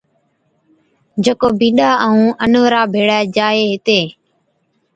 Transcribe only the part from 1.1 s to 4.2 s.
جڪو بِينڏا ائُون اَنورا ڀيڙي جائي ھِتين